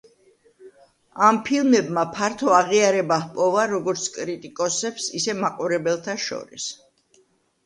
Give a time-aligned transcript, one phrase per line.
[1.25, 6.67] ამ ფილმებმა ფართო აღიარება ჰპოვა როგორც კრიტიკოსებს, ისე მაყურებელთა შორის.